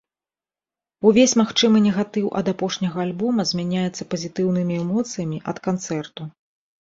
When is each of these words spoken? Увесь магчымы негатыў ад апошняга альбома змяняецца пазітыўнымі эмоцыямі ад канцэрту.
Увесь 1.07 1.33
магчымы 1.41 1.77
негатыў 1.87 2.31
ад 2.39 2.49
апошняга 2.53 2.97
альбома 3.05 3.45
змяняецца 3.51 4.09
пазітыўнымі 4.13 4.79
эмоцыямі 4.83 5.37
ад 5.53 5.57
канцэрту. 5.69 6.23